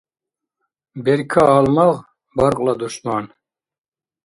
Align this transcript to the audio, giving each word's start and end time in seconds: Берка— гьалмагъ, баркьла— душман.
Берка— 1.03 1.43
гьалмагъ, 1.51 1.97
баркьла— 2.35 2.73
душман. 2.79 3.25